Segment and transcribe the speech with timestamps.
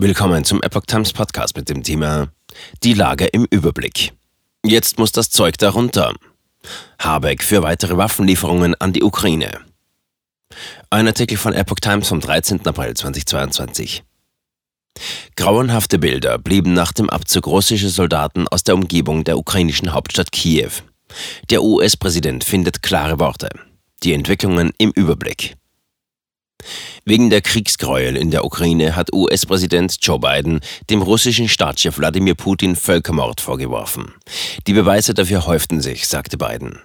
[0.00, 2.28] Willkommen zum Epoch Times Podcast mit dem Thema
[2.84, 4.12] Die Lage im Überblick.
[4.64, 6.14] Jetzt muss das Zeug darunter.
[7.00, 9.58] Habeck für weitere Waffenlieferungen an die Ukraine.
[10.88, 12.64] Ein Artikel von Epoch Times vom 13.
[12.64, 14.04] April 2022.
[15.34, 20.70] Grauenhafte Bilder blieben nach dem Abzug russischer Soldaten aus der Umgebung der ukrainischen Hauptstadt Kiew.
[21.50, 23.48] Der US-Präsident findet klare Worte.
[24.04, 25.56] Die Entwicklungen im Überblick.
[27.04, 30.60] Wegen der Kriegsgräuel in der Ukraine hat US-Präsident Joe Biden
[30.90, 34.12] dem russischen Staatschef Wladimir Putin Völkermord vorgeworfen.
[34.66, 36.80] Die Beweise dafür häuften sich, sagte Biden.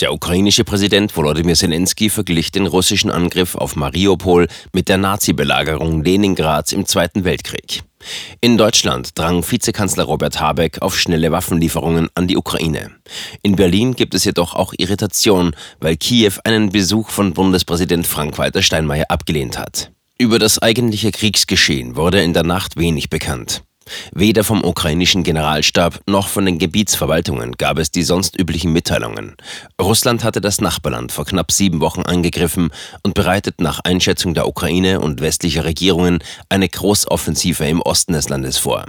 [0.00, 6.72] Der ukrainische Präsident Volodymyr Zelensky verglich den russischen Angriff auf Mariupol mit der Nazi-Belagerung Leningrads
[6.72, 7.82] im Zweiten Weltkrieg.
[8.40, 12.90] In Deutschland drang Vizekanzler Robert Habeck auf schnelle Waffenlieferungen an die Ukraine.
[13.42, 19.06] In Berlin gibt es jedoch auch Irritation, weil Kiew einen Besuch von Bundespräsident Frank-Walter Steinmeier
[19.08, 19.90] abgelehnt hat.
[20.18, 23.62] Über das eigentliche Kriegsgeschehen wurde in der Nacht wenig bekannt.
[24.12, 29.36] Weder vom ukrainischen Generalstab noch von den Gebietsverwaltungen gab es die sonst üblichen Mitteilungen.
[29.80, 32.70] Russland hatte das Nachbarland vor knapp sieben Wochen angegriffen
[33.02, 38.58] und bereitet nach Einschätzung der Ukraine und westlicher Regierungen eine Großoffensive im Osten des Landes
[38.58, 38.86] vor.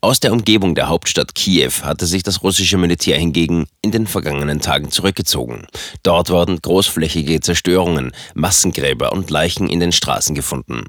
[0.00, 4.60] Aus der Umgebung der Hauptstadt Kiew hatte sich das russische Militär hingegen in den vergangenen
[4.60, 5.66] Tagen zurückgezogen.
[6.02, 10.84] Dort wurden großflächige Zerstörungen, Massengräber und Leichen in den Straßen gefunden.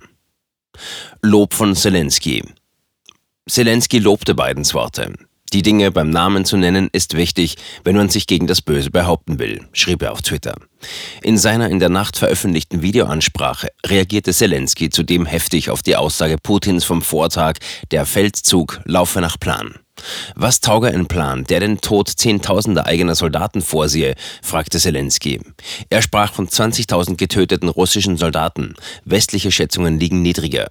[1.21, 2.43] Lob von Zelensky.
[3.51, 5.11] Zelensky lobte Bidens Worte.
[5.51, 9.39] Die Dinge beim Namen zu nennen ist wichtig, wenn man sich gegen das Böse behaupten
[9.39, 10.55] will, schrieb er auf Twitter.
[11.21, 16.85] In seiner in der Nacht veröffentlichten Videoansprache reagierte Zelensky zudem heftig auf die Aussage Putins
[16.85, 17.55] vom Vortag,
[17.91, 19.75] der Feldzug laufe nach Plan.
[20.33, 25.41] Was tauge ein Plan, der den Tod zehntausender eigener Soldaten vorsehe, fragte Zelensky.
[25.89, 28.75] Er sprach von 20.000 getöteten russischen Soldaten.
[29.03, 30.69] Westliche Schätzungen liegen niedriger.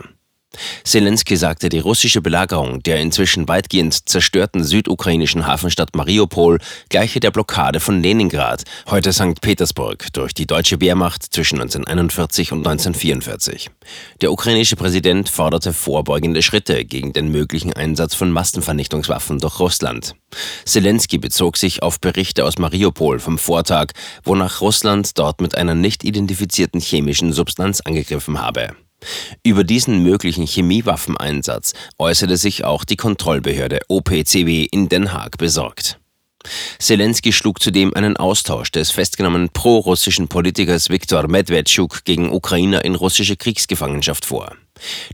[0.84, 7.78] Zelensky sagte, die russische Belagerung der inzwischen weitgehend zerstörten südukrainischen Hafenstadt Mariupol gleiche der Blockade
[7.78, 9.40] von Leningrad, heute St.
[9.40, 13.70] Petersburg, durch die deutsche Wehrmacht zwischen 1941 und 1944.
[14.20, 20.16] Der ukrainische Präsident forderte vorbeugende Schritte gegen den möglichen Einsatz von Massenvernichtungswaffen durch Russland.
[20.64, 23.92] Zelensky bezog sich auf Berichte aus Mariupol vom Vortag,
[24.24, 28.74] wonach Russland dort mit einer nicht identifizierten chemischen Substanz angegriffen habe.
[29.42, 35.98] Über diesen möglichen Chemiewaffeneinsatz äußerte sich auch die Kontrollbehörde OPCW in Den Haag besorgt.
[36.78, 43.36] Zelensky schlug zudem einen Austausch des festgenommenen pro-russischen Politikers Viktor Medvedchuk gegen Ukrainer in russische
[43.36, 44.56] Kriegsgefangenschaft vor.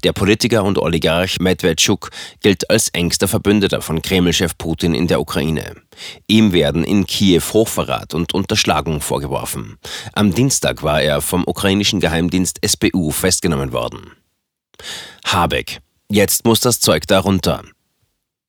[0.04, 2.10] Der Politiker und Oligarch Medvedchuk
[2.40, 5.74] gilt als engster Verbündeter von Kreml-Chef Putin in der Ukraine.
[6.28, 9.78] Ihm werden in Kiew Hochverrat und Unterschlagung vorgeworfen.
[10.12, 14.12] Am Dienstag war er vom ukrainischen Geheimdienst SBU festgenommen worden.
[15.24, 15.80] Habeck.
[16.08, 17.64] Jetzt muss das Zeug darunter.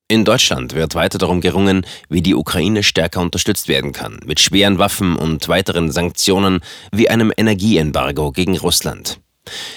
[0.09, 4.79] In Deutschland wird weiter darum gerungen, wie die Ukraine stärker unterstützt werden kann, mit schweren
[4.79, 6.61] Waffen und weiteren Sanktionen
[6.93, 9.19] wie einem Energieembargo gegen Russland.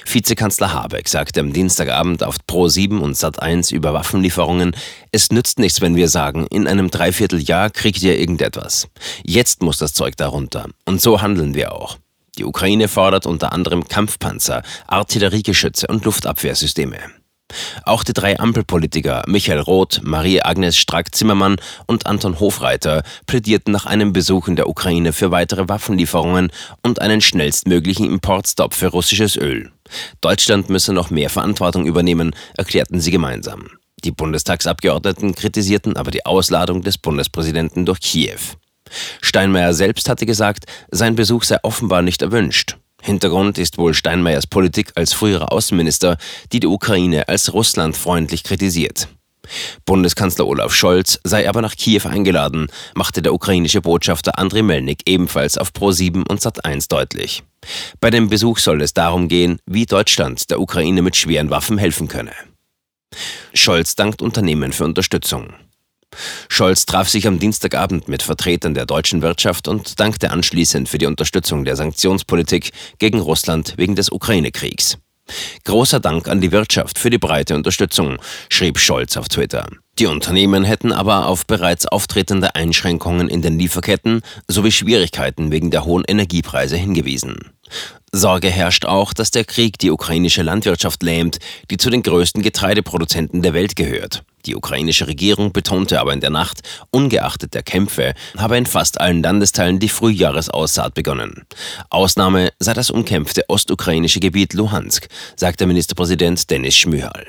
[0.07, 4.77] Vizekanzler Habeck sagte am Dienstagabend auf Pro7 und Sat1 über Waffenlieferungen,
[5.11, 8.89] es nützt nichts, wenn wir sagen, in einem Dreivierteljahr kriegt ihr irgendetwas.
[9.25, 10.69] Jetzt muss das Zeug darunter.
[10.85, 11.99] Und so handeln wir auch.
[12.39, 17.20] Die Ukraine fordert unter anderem Kampfpanzer, Artilleriegeschütze und Luftabwehrsysteme.
[17.85, 21.57] Auch die drei Ampelpolitiker Michael Roth, Marie-Agnes Strack-Zimmermann
[21.87, 26.51] und Anton Hofreiter plädierten nach einem Besuch in der Ukraine für weitere Waffenlieferungen
[26.83, 29.71] und einen schnellstmöglichen Importstopp für russisches Öl.
[30.21, 33.69] Deutschland müsse noch mehr Verantwortung übernehmen, erklärten sie gemeinsam.
[34.05, 38.41] Die Bundestagsabgeordneten kritisierten aber die Ausladung des Bundespräsidenten durch Kiew.
[39.21, 42.77] Steinmeier selbst hatte gesagt, sein Besuch sei offenbar nicht erwünscht.
[43.03, 46.17] Hintergrund ist wohl Steinmeiers Politik als früherer Außenminister,
[46.53, 49.09] die die Ukraine als russlandfreundlich kritisiert.
[49.85, 55.59] Bundeskanzler Olaf Scholz sei aber nach Kiew eingeladen, machte der ukrainische Botschafter Andriy Melnik ebenfalls
[55.59, 57.43] auf Pro7 und Sat1 deutlich.
[58.01, 62.09] Bei dem Besuch soll es darum gehen, wie Deutschland der Ukraine mit schweren Waffen helfen
[62.09, 62.33] könne.
[63.55, 65.53] Scholz dankt Unternehmen für Unterstützung.
[66.49, 71.07] Scholz traf sich am Dienstagabend mit Vertretern der deutschen Wirtschaft und dankte anschließend für die
[71.07, 74.99] Unterstützung der Sanktionspolitik gegen Russland wegen des Ukraine-Kriegs.
[75.65, 78.19] Großer Dank an die Wirtschaft für die breite Unterstützung,
[78.49, 79.67] schrieb Scholz auf Twitter.
[79.99, 85.85] Die Unternehmen hätten aber auf bereits auftretende Einschränkungen in den Lieferketten sowie Schwierigkeiten wegen der
[85.85, 87.51] hohen Energiepreise hingewiesen.
[88.13, 91.39] Sorge herrscht auch, dass der Krieg die ukrainische Landwirtschaft lähmt,
[91.71, 94.25] die zu den größten Getreideproduzenten der Welt gehört.
[94.47, 99.23] Die ukrainische Regierung betonte aber in der Nacht, ungeachtet der Kämpfe, habe in fast allen
[99.23, 101.45] Landesteilen die Frühjahresaussaat begonnen.
[101.91, 107.27] Ausnahme sei das umkämpfte ostukrainische Gebiet Luhansk, sagte Ministerpräsident Denis Schmyhal.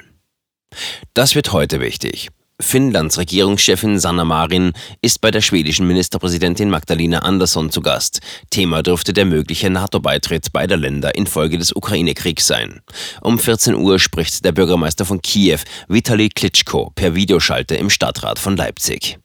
[1.13, 2.29] Das wird heute wichtig.
[2.61, 8.21] Finnlands Regierungschefin Sanna Marin ist bei der schwedischen Ministerpräsidentin Magdalena Andersson zu Gast.
[8.49, 12.81] Thema dürfte der mögliche NATO-Beitritt beider Länder infolge des Ukraine-Kriegs sein.
[13.21, 18.55] Um 14 Uhr spricht der Bürgermeister von Kiew, Vitali Klitschko, per Videoschalte im Stadtrat von
[18.55, 19.17] Leipzig.